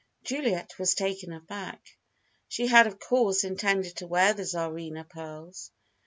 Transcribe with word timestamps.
Juliet 0.23 0.79
was 0.79 0.95
taken 0.95 1.31
aback. 1.31 1.95
She 2.47 2.65
had, 2.65 2.87
of 2.87 2.99
course, 2.99 3.43
intended 3.43 3.97
to 3.97 4.07
wear 4.07 4.33
the 4.33 4.41
Tsarina 4.45 5.03
pearls. 5.07 5.69